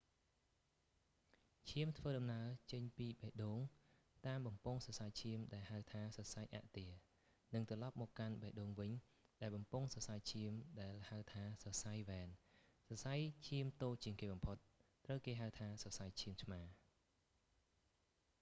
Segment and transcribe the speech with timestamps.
[1.67, 3.11] ឈាមធ្វើដំណើរចេញបេះ
[3.43, 3.59] ដូង
[4.27, 6.91] តាមបំពង់សរសៃឈាមដែលហៅថា សរសៃអាក់ទែរ
[7.53, 8.91] និងត្រឡប់មកកាន់បេះដូងវិញ
[9.41, 10.51] ដែលបំពង់សរសៃឈាម
[10.81, 12.27] ដែលហៅថាសរសៃវ៉ែន
[12.87, 13.13] សរសៃ
[13.47, 14.57] ឈាមតូចជាងគេបំផុត
[15.05, 16.65] ត្រូវគេហៅថា សរសៃឈាមឆ្មារ